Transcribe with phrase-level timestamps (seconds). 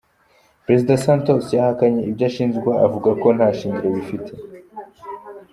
[0.65, 4.31] Perezida Santos yahakanye ibyo ashinjwa, avuga ko nta shingiro bifite.